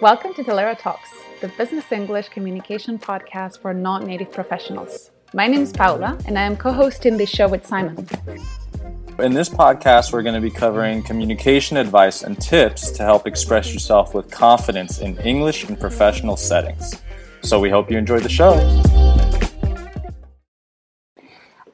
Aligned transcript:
Welcome 0.00 0.34
to 0.34 0.42
Talera 0.42 0.76
Talks, 0.76 1.12
the 1.40 1.46
business 1.46 1.92
English 1.92 2.28
communication 2.30 2.98
podcast 2.98 3.60
for 3.60 3.72
non 3.72 4.04
native 4.04 4.32
professionals. 4.32 5.12
My 5.32 5.46
name 5.46 5.62
is 5.62 5.72
Paula, 5.72 6.18
and 6.26 6.36
I 6.36 6.42
am 6.42 6.56
co 6.56 6.72
hosting 6.72 7.16
this 7.16 7.30
show 7.30 7.46
with 7.46 7.64
Simon. 7.64 7.96
In 9.20 9.32
this 9.32 9.48
podcast, 9.48 10.12
we're 10.12 10.22
going 10.22 10.34
to 10.34 10.40
be 10.40 10.50
covering 10.50 11.00
communication 11.04 11.76
advice 11.76 12.24
and 12.24 12.40
tips 12.40 12.90
to 12.90 13.04
help 13.04 13.28
express 13.28 13.72
yourself 13.72 14.14
with 14.14 14.28
confidence 14.32 14.98
in 14.98 15.16
English 15.18 15.68
in 15.68 15.76
professional 15.76 16.36
settings. 16.36 17.00
So 17.42 17.60
we 17.60 17.70
hope 17.70 17.88
you 17.88 17.96
enjoy 17.96 18.18
the 18.18 18.28
show. 18.28 18.56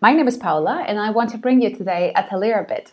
My 0.00 0.12
name 0.12 0.26
is 0.26 0.38
Paula, 0.38 0.84
and 0.88 0.98
I 0.98 1.10
want 1.10 1.30
to 1.32 1.38
bring 1.38 1.60
you 1.60 1.76
today 1.76 2.12
a 2.16 2.22
Talera 2.22 2.66
bit. 2.66 2.92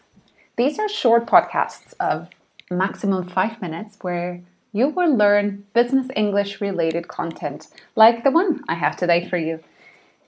These 0.57 0.79
are 0.79 0.89
short 0.89 1.27
podcasts 1.27 1.93
of 2.01 2.27
maximum 2.69 3.27
five 3.29 3.61
minutes 3.61 3.97
where 4.01 4.42
you 4.73 4.89
will 4.89 5.15
learn 5.15 5.63
business 5.73 6.07
English 6.15 6.59
related 6.59 7.07
content 7.07 7.68
like 7.95 8.23
the 8.23 8.31
one 8.31 8.64
I 8.68 8.73
have 8.73 8.97
today 8.97 9.29
for 9.29 9.37
you. 9.37 9.59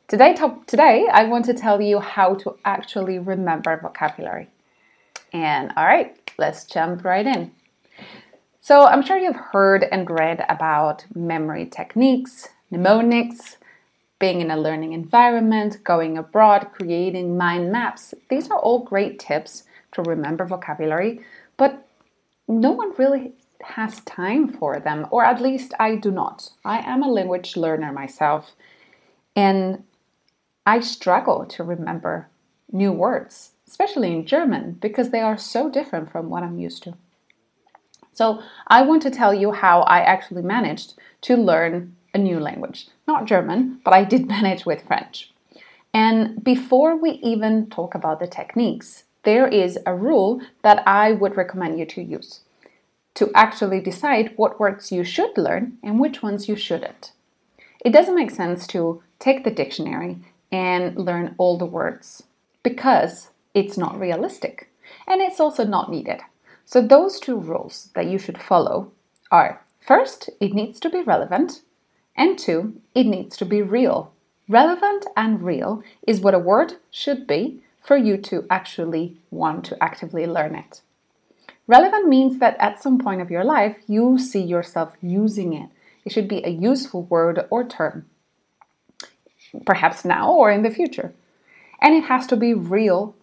Today, 0.07 0.35
today 0.67 1.07
I 1.11 1.25
want 1.25 1.45
to 1.45 1.53
tell 1.53 1.81
you 1.81 1.99
how 1.99 2.35
to 2.35 2.55
actually 2.63 3.17
remember 3.17 3.75
vocabulary. 3.81 4.47
And 5.33 5.73
all 5.75 5.85
right, 5.85 6.15
let's 6.37 6.65
jump 6.65 7.03
right 7.03 7.25
in. 7.25 7.51
So, 8.61 8.85
I'm 8.85 9.03
sure 9.03 9.17
you've 9.17 9.35
heard 9.35 9.83
and 9.83 10.09
read 10.09 10.43
about 10.49 11.05
memory 11.13 11.67
techniques, 11.67 12.47
mnemonics, 12.71 13.57
being 14.17 14.41
in 14.41 14.49
a 14.49 14.57
learning 14.57 14.93
environment, 14.93 15.83
going 15.83 16.17
abroad, 16.17 16.69
creating 16.71 17.37
mind 17.37 17.71
maps. 17.71 18.13
These 18.29 18.49
are 18.49 18.57
all 18.57 18.79
great 18.79 19.19
tips 19.19 19.63
to 19.91 20.01
remember 20.03 20.45
vocabulary, 20.45 21.21
but 21.57 21.87
no 22.47 22.71
one 22.71 22.93
really 22.97 23.33
has 23.65 24.01
time 24.01 24.47
for 24.47 24.79
them, 24.79 25.07
or 25.11 25.25
at 25.25 25.41
least 25.41 25.73
I 25.79 25.95
do 25.95 26.11
not. 26.11 26.51
I 26.63 26.79
am 26.79 27.03
a 27.03 27.09
language 27.09 27.57
learner 27.57 27.91
myself, 27.91 28.51
and 29.35 29.83
I 30.65 30.79
struggle 30.79 31.45
to 31.45 31.63
remember 31.63 32.27
new 32.71 32.91
words, 32.91 33.51
especially 33.67 34.13
in 34.13 34.25
German, 34.25 34.73
because 34.73 35.09
they 35.09 35.21
are 35.21 35.37
so 35.37 35.69
different 35.69 36.11
from 36.11 36.29
what 36.29 36.43
I'm 36.43 36.59
used 36.59 36.83
to. 36.83 36.95
So, 38.13 38.41
I 38.67 38.81
want 38.83 39.01
to 39.01 39.11
tell 39.11 39.33
you 39.33 39.51
how 39.51 39.81
I 39.81 39.99
actually 39.99 40.41
managed 40.41 40.93
to 41.21 41.35
learn 41.35 41.95
a 42.13 42.17
new 42.17 42.39
language. 42.39 42.87
Not 43.07 43.25
German, 43.25 43.81
but 43.83 43.93
I 43.93 44.03
did 44.03 44.27
manage 44.35 44.65
with 44.65 44.87
French. 44.87 45.31
And 45.93 46.43
before 46.43 46.95
we 46.95 47.11
even 47.23 47.69
talk 47.69 47.95
about 47.95 48.19
the 48.19 48.27
techniques, 48.27 49.03
there 49.23 49.47
is 49.47 49.77
a 49.85 49.95
rule 49.95 50.41
that 50.61 50.83
I 50.87 51.13
would 51.13 51.35
recommend 51.35 51.79
you 51.79 51.85
to 51.87 52.01
use 52.01 52.41
to 53.15 53.31
actually 53.33 53.79
decide 53.79 54.33
what 54.35 54.59
words 54.59 54.91
you 54.91 55.03
should 55.03 55.37
learn 55.37 55.77
and 55.83 55.99
which 55.99 56.21
ones 56.21 56.47
you 56.47 56.55
shouldn't. 56.55 57.11
It 57.83 57.91
doesn't 57.91 58.15
make 58.15 58.31
sense 58.31 58.67
to 58.67 59.01
take 59.19 59.43
the 59.43 59.51
dictionary 59.51 60.17
and 60.51 60.95
learn 60.97 61.35
all 61.37 61.57
the 61.57 61.65
words 61.65 62.23
because 62.63 63.29
it's 63.53 63.77
not 63.77 63.99
realistic 63.99 64.69
and 65.07 65.21
it's 65.21 65.39
also 65.39 65.63
not 65.63 65.91
needed. 65.91 66.21
So, 66.65 66.81
those 66.81 67.19
two 67.19 67.37
rules 67.37 67.89
that 67.93 68.07
you 68.07 68.17
should 68.17 68.41
follow 68.41 68.91
are 69.31 69.61
first, 69.79 70.29
it 70.39 70.53
needs 70.53 70.79
to 70.79 70.89
be 70.89 71.01
relevant, 71.01 71.61
and 72.15 72.39
two, 72.39 72.81
it 72.95 73.05
needs 73.05 73.37
to 73.37 73.45
be 73.45 73.61
real. 73.61 74.11
Relevant 74.49 75.05
and 75.15 75.43
real 75.43 75.83
is 76.07 76.21
what 76.21 76.33
a 76.33 76.39
word 76.39 76.73
should 76.89 77.27
be 77.27 77.61
for 77.83 77.97
you 77.97 78.17
to 78.17 78.45
actually 78.49 79.17
want 79.29 79.63
to 79.65 79.83
actively 79.83 80.25
learn 80.25 80.55
it. 80.55 80.81
Relevant 81.67 82.07
means 82.07 82.39
that 82.39 82.55
at 82.59 82.81
some 82.81 82.99
point 82.99 83.21
of 83.21 83.31
your 83.31 83.43
life, 83.43 83.77
you 83.87 84.19
see 84.19 84.41
yourself 84.41 84.93
using 85.01 85.53
it. 85.53 85.69
It 86.05 86.11
should 86.11 86.27
be 86.27 86.43
a 86.43 86.49
useful 86.49 87.03
word 87.03 87.47
or 87.49 87.63
term, 87.63 88.05
perhaps 89.65 90.05
now 90.05 90.31
or 90.31 90.51
in 90.51 90.61
the 90.61 90.69
future. 90.69 91.13
And 91.81 91.95
it 91.95 92.05
has 92.05 92.27
to 92.27 92.35
be 92.35 92.53
real 92.53 93.15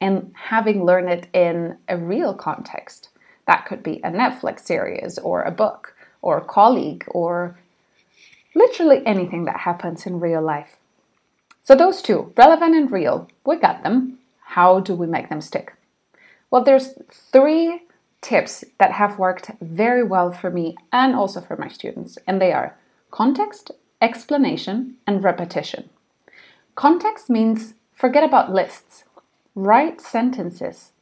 and 0.00 0.32
having 0.34 0.84
learned 0.84 1.08
it 1.08 1.26
in 1.32 1.78
a 1.88 1.96
real 1.96 2.34
context. 2.34 3.08
That 3.46 3.64
could 3.64 3.82
be 3.82 4.00
a 4.04 4.10
Netflix 4.10 4.60
series 4.60 5.18
or 5.18 5.42
a 5.42 5.50
book 5.50 5.94
or 6.20 6.36
a 6.36 6.44
colleague 6.44 7.04
or 7.08 7.58
literally 8.54 9.02
anything 9.06 9.44
that 9.44 9.60
happens 9.60 10.06
in 10.06 10.20
real 10.20 10.42
life. 10.42 10.76
So, 11.62 11.74
those 11.74 12.02
two, 12.02 12.32
relevant 12.36 12.76
and 12.76 12.92
real, 12.92 13.28
we 13.44 13.56
got 13.56 13.82
them. 13.82 14.18
How 14.40 14.80
do 14.80 14.94
we 14.94 15.06
make 15.06 15.28
them 15.28 15.40
stick? 15.40 15.74
Well, 16.50 16.62
there's 16.62 16.94
three 17.10 17.82
tips 18.20 18.64
that 18.78 18.92
have 18.92 19.18
worked 19.18 19.50
very 19.60 20.02
well 20.02 20.32
for 20.32 20.50
me 20.50 20.76
and 20.92 21.14
also 21.14 21.40
for 21.40 21.56
my 21.56 21.68
students, 21.68 22.18
and 22.26 22.40
they 22.40 22.52
are 22.52 22.76
context, 23.10 23.70
explanation, 24.00 24.96
and 25.06 25.22
repetition. 25.22 25.88
Context 26.74 27.30
means 27.30 27.74
forget 27.94 28.24
about 28.24 28.52
lists, 28.52 29.04
write 29.54 30.00
sentences. 30.00 30.92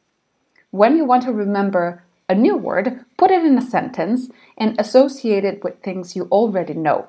When 0.71 0.95
you 0.97 1.05
want 1.05 1.23
to 1.23 1.33
remember 1.33 2.03
a 2.27 2.35
new 2.35 2.57
word, 2.57 3.05
put 3.17 3.31
it 3.31 3.43
in 3.43 3.57
a 3.57 3.61
sentence 3.61 4.29
and 4.57 4.79
associate 4.79 5.45
it 5.45 5.63
with 5.63 5.81
things 5.81 6.15
you 6.15 6.27
already 6.31 6.73
know, 6.73 7.07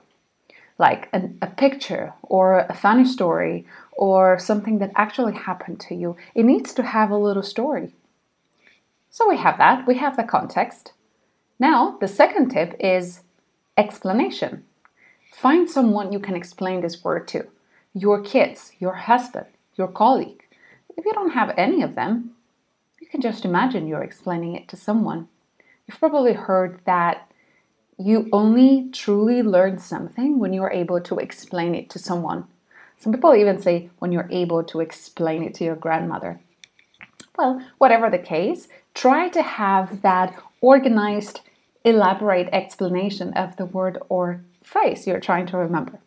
like 0.78 1.08
an, 1.12 1.38
a 1.40 1.46
picture 1.46 2.12
or 2.22 2.58
a 2.58 2.74
funny 2.74 3.04
story 3.04 3.66
or 3.92 4.38
something 4.38 4.78
that 4.78 4.92
actually 4.94 5.34
happened 5.34 5.80
to 5.80 5.94
you. 5.94 6.16
It 6.34 6.44
needs 6.44 6.74
to 6.74 6.82
have 6.82 7.10
a 7.10 7.16
little 7.16 7.42
story. 7.42 7.94
So 9.16 9.26
we 9.26 9.38
have 9.38 9.56
that, 9.56 9.86
we 9.86 9.94
have 9.94 10.18
the 10.18 10.24
context. 10.24 10.92
Now, 11.58 11.96
the 12.02 12.06
second 12.06 12.50
tip 12.50 12.76
is 12.78 13.22
explanation. 13.78 14.64
Find 15.32 15.70
someone 15.70 16.12
you 16.12 16.18
can 16.18 16.36
explain 16.36 16.82
this 16.82 17.02
word 17.02 17.26
to 17.28 17.46
your 17.94 18.20
kids, 18.20 18.72
your 18.78 18.92
husband, 18.92 19.46
your 19.74 19.88
colleague. 19.88 20.42
If 20.98 21.06
you 21.06 21.14
don't 21.14 21.30
have 21.30 21.54
any 21.56 21.80
of 21.80 21.94
them, 21.94 22.32
you 23.00 23.06
can 23.06 23.22
just 23.22 23.46
imagine 23.46 23.86
you're 23.86 24.02
explaining 24.02 24.54
it 24.54 24.68
to 24.68 24.76
someone. 24.76 25.28
You've 25.86 25.98
probably 25.98 26.34
heard 26.34 26.80
that 26.84 27.26
you 27.96 28.28
only 28.34 28.90
truly 28.92 29.42
learn 29.42 29.78
something 29.78 30.38
when 30.38 30.52
you 30.52 30.62
are 30.62 30.70
able 30.70 31.00
to 31.00 31.20
explain 31.20 31.74
it 31.74 31.88
to 31.88 31.98
someone. 31.98 32.44
Some 32.98 33.14
people 33.14 33.34
even 33.34 33.62
say 33.62 33.88
when 33.98 34.12
you're 34.12 34.28
able 34.30 34.62
to 34.64 34.80
explain 34.80 35.42
it 35.42 35.54
to 35.54 35.64
your 35.64 35.76
grandmother. 35.76 36.38
Well, 37.36 37.62
whatever 37.78 38.08
the 38.08 38.18
case, 38.18 38.68
try 38.94 39.28
to 39.28 39.42
have 39.42 40.02
that 40.02 40.34
organized, 40.60 41.40
elaborate 41.84 42.48
explanation 42.52 43.32
of 43.34 43.56
the 43.56 43.66
word 43.66 43.98
or 44.08 44.40
phrase 44.62 45.06
you're 45.06 45.20
trying 45.20 45.46
to 45.46 45.58
remember. 45.58 45.98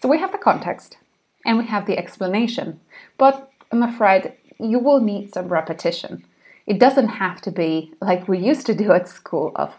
So 0.00 0.08
we 0.08 0.18
have 0.18 0.32
the 0.32 0.38
context 0.38 0.98
and 1.44 1.58
we 1.58 1.66
have 1.66 1.86
the 1.86 1.98
explanation, 1.98 2.80
but 3.18 3.50
I'm 3.72 3.82
afraid 3.82 4.32
you 4.58 4.78
will 4.78 5.00
need 5.00 5.34
some 5.34 5.48
repetition. 5.48 6.24
It 6.66 6.78
doesn't 6.78 7.08
have 7.08 7.40
to 7.42 7.50
be 7.50 7.92
like 8.00 8.28
we 8.28 8.38
used 8.38 8.66
to 8.66 8.74
do 8.74 8.92
at 8.92 9.08
school 9.08 9.52
of 9.56 9.74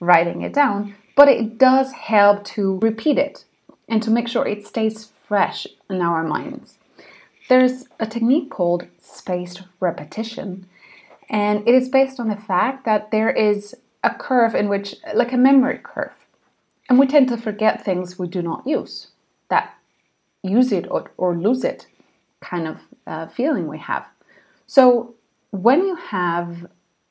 writing 0.00 0.42
it 0.42 0.52
down, 0.52 0.94
but 1.16 1.28
it 1.28 1.58
does 1.58 1.92
help 1.92 2.44
to 2.44 2.78
repeat 2.80 3.18
it 3.18 3.44
and 3.88 4.02
to 4.02 4.10
make 4.10 4.28
sure 4.28 4.46
it 4.46 4.66
stays 4.66 5.12
fresh 5.28 5.66
in 5.90 6.00
our 6.00 6.24
minds. 6.24 6.78
There's 7.52 7.84
a 8.00 8.06
technique 8.06 8.48
called 8.48 8.86
spaced 8.98 9.60
repetition, 9.78 10.66
and 11.28 11.68
it 11.68 11.74
is 11.74 11.90
based 11.90 12.18
on 12.18 12.30
the 12.30 12.44
fact 12.50 12.86
that 12.86 13.10
there 13.10 13.28
is 13.28 13.74
a 14.02 14.08
curve 14.14 14.54
in 14.54 14.70
which, 14.70 14.94
like 15.12 15.34
a 15.34 15.36
memory 15.36 15.78
curve, 15.82 16.14
and 16.88 16.98
we 16.98 17.06
tend 17.06 17.28
to 17.28 17.36
forget 17.36 17.84
things 17.84 18.18
we 18.18 18.26
do 18.26 18.40
not 18.40 18.66
use. 18.66 19.08
That 19.50 19.74
use 20.42 20.72
it 20.72 20.86
or, 20.90 21.10
or 21.18 21.36
lose 21.36 21.62
it 21.62 21.88
kind 22.40 22.66
of 22.66 22.78
uh, 23.06 23.26
feeling 23.26 23.66
we 23.66 23.80
have. 23.80 24.06
So 24.66 25.14
when 25.50 25.80
you 25.86 25.96
have 25.96 26.66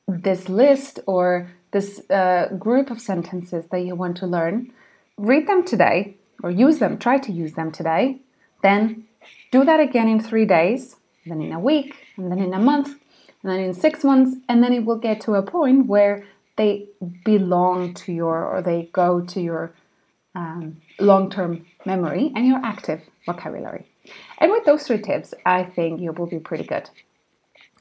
this 0.08 0.48
list 0.48 0.98
or 1.06 1.52
this 1.70 2.02
uh, 2.10 2.48
group 2.58 2.90
of 2.90 3.00
sentences 3.00 3.68
that 3.70 3.82
you 3.86 3.94
want 3.94 4.16
to 4.16 4.26
learn, 4.26 4.72
read 5.16 5.46
them 5.46 5.64
today 5.64 6.16
or 6.42 6.50
use 6.50 6.80
them, 6.80 6.98
try 6.98 7.18
to 7.18 7.30
use 7.30 7.52
them 7.52 7.70
today, 7.70 8.18
then 8.64 9.04
do 9.50 9.64
that 9.64 9.80
again 9.80 10.08
in 10.08 10.20
three 10.20 10.44
days, 10.44 10.96
then 11.26 11.40
in 11.40 11.52
a 11.52 11.60
week, 11.60 11.94
and 12.16 12.30
then 12.30 12.38
in 12.38 12.54
a 12.54 12.58
month, 12.58 12.88
and 13.42 13.52
then 13.52 13.60
in 13.60 13.74
six 13.74 14.04
months, 14.04 14.36
and 14.48 14.62
then 14.62 14.72
it 14.72 14.84
will 14.84 14.98
get 14.98 15.20
to 15.22 15.34
a 15.34 15.42
point 15.42 15.86
where 15.86 16.24
they 16.56 16.86
belong 17.24 17.94
to 17.94 18.12
your 18.12 18.44
or 18.44 18.62
they 18.62 18.88
go 18.92 19.20
to 19.20 19.40
your 19.40 19.72
um, 20.34 20.76
long 20.98 21.30
term 21.30 21.66
memory 21.84 22.32
and 22.34 22.46
your 22.46 22.60
active 22.64 23.00
vocabulary. 23.26 23.86
And 24.38 24.50
with 24.50 24.64
those 24.64 24.86
three 24.86 25.00
tips, 25.00 25.34
I 25.46 25.64
think 25.64 26.00
you 26.00 26.12
will 26.12 26.26
be 26.26 26.38
pretty 26.38 26.64
good. 26.64 26.88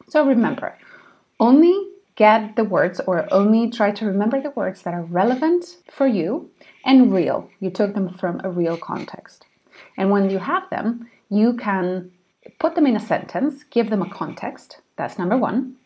So 0.07 0.25
remember, 0.25 0.77
only 1.39 1.87
get 2.15 2.55
the 2.55 2.63
words 2.63 2.99
or 3.07 3.27
only 3.33 3.69
try 3.69 3.91
to 3.91 4.05
remember 4.05 4.41
the 4.41 4.51
words 4.51 4.83
that 4.83 4.94
are 4.94 5.03
relevant 5.03 5.77
for 5.89 6.05
you 6.05 6.51
and 6.85 7.13
real. 7.13 7.49
You 7.59 7.69
took 7.69 7.94
them 7.94 8.13
from 8.13 8.41
a 8.44 8.49
real 8.49 8.77
context. 8.77 9.45
And 9.97 10.11
when 10.11 10.29
you 10.29 10.37
have 10.39 10.69
them, 10.69 11.09
you 11.31 11.54
can 11.54 12.12
put 12.60 12.75
them 12.75 12.86
in 12.86 12.95
a 12.95 13.00
sentence, 13.00 13.63
give 13.72 13.89
them 13.89 14.01
a 14.01 14.10
context. 14.10 14.81
That's 14.98 15.18
number 15.18 15.38
one. 15.38 15.78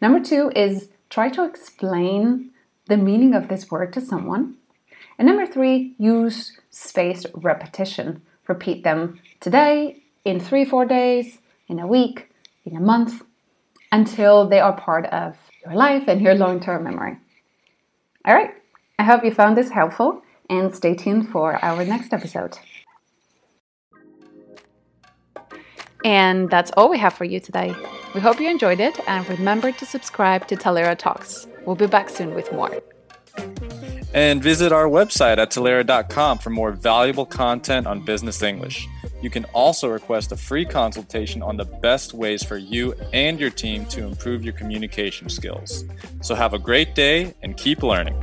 Number 0.00 0.18
two 0.18 0.50
is 0.56 0.88
try 1.10 1.28
to 1.28 1.44
explain 1.44 2.50
the 2.86 2.96
meaning 2.96 3.34
of 3.34 3.48
this 3.48 3.70
word 3.70 3.92
to 3.92 4.00
someone. 4.00 4.56
And 5.18 5.26
number 5.26 5.46
three, 5.46 5.94
use 5.98 6.58
spaced 6.70 7.26
repetition. 7.34 8.22
Repeat 8.48 8.82
them 8.82 9.20
today, 9.40 10.02
in 10.24 10.40
three, 10.40 10.64
four 10.64 10.86
days, 10.86 11.38
in 11.68 11.78
a 11.78 11.86
week, 11.86 12.30
in 12.64 12.76
a 12.76 12.80
month, 12.80 13.22
until 13.92 14.48
they 14.48 14.60
are 14.60 14.72
part 14.74 15.04
of 15.06 15.36
your 15.64 15.74
life 15.74 16.04
and 16.08 16.22
your 16.22 16.34
long 16.34 16.60
term 16.60 16.84
memory. 16.84 17.18
All 18.24 18.34
right, 18.34 18.54
I 18.98 19.04
hope 19.04 19.22
you 19.22 19.32
found 19.32 19.56
this 19.56 19.70
helpful 19.70 20.22
and 20.48 20.74
stay 20.74 20.94
tuned 20.94 21.28
for 21.28 21.62
our 21.62 21.84
next 21.84 22.14
episode. 22.14 22.58
And 26.04 26.48
that's 26.50 26.70
all 26.76 26.88
we 26.88 26.98
have 26.98 27.12
for 27.12 27.24
you 27.24 27.40
today. 27.40 27.74
We 28.14 28.20
hope 28.20 28.40
you 28.40 28.48
enjoyed 28.48 28.80
it 28.80 28.98
and 29.08 29.28
remember 29.28 29.72
to 29.72 29.86
subscribe 29.86 30.46
to 30.48 30.56
Talera 30.56 30.96
Talks. 30.96 31.46
We'll 31.66 31.76
be 31.76 31.86
back 31.86 32.08
soon 32.08 32.34
with 32.34 32.52
more. 32.52 32.82
And 34.14 34.42
visit 34.42 34.72
our 34.72 34.86
website 34.86 35.38
at 35.38 35.50
Talera.com 35.50 36.38
for 36.38 36.50
more 36.50 36.72
valuable 36.72 37.26
content 37.26 37.86
on 37.86 38.04
business 38.04 38.42
English. 38.42 38.88
You 39.20 39.30
can 39.30 39.44
also 39.46 39.88
request 39.88 40.32
a 40.32 40.36
free 40.36 40.64
consultation 40.64 41.42
on 41.42 41.56
the 41.56 41.64
best 41.64 42.14
ways 42.14 42.42
for 42.42 42.56
you 42.56 42.94
and 43.12 43.38
your 43.38 43.50
team 43.50 43.84
to 43.86 44.04
improve 44.04 44.44
your 44.44 44.54
communication 44.54 45.28
skills. 45.28 45.84
So 46.22 46.34
have 46.34 46.54
a 46.54 46.58
great 46.58 46.94
day 46.94 47.34
and 47.42 47.56
keep 47.56 47.82
learning. 47.82 48.16